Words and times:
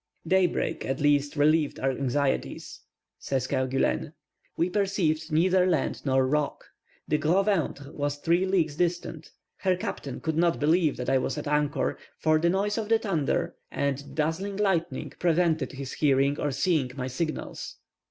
"Daybreak 0.25 0.83
at 0.83 0.99
last 0.99 1.35
relieved 1.35 1.79
our 1.79 1.91
anxieties," 1.91 2.79
says 3.19 3.45
Kerguelen; 3.45 4.13
"we 4.57 4.67
perceived 4.67 5.31
neither 5.31 5.67
land 5.67 6.01
nor 6.05 6.25
rock. 6.25 6.65
The 7.07 7.19
Gros 7.19 7.45
ventre 7.45 7.91
was 7.91 8.15
three 8.15 8.47
leagues 8.47 8.75
distant; 8.77 9.29
her 9.57 9.75
captain 9.75 10.19
could 10.19 10.37
not 10.37 10.59
believe 10.59 10.97
that 10.97 11.07
I 11.11 11.19
was 11.19 11.37
at 11.37 11.47
anchor, 11.47 11.99
for 12.17 12.39
the 12.39 12.49
noise 12.49 12.79
of 12.79 12.89
the 12.89 12.97
thunder, 12.97 13.53
and 13.69 13.99
the 13.99 14.09
dazzling 14.15 14.57
lightning, 14.57 15.13
prevented 15.19 15.73
his 15.73 15.93
hearing 15.93 16.39
or 16.39 16.49
seeing 16.49 16.89
my 16.95 17.05
signals. 17.05 17.75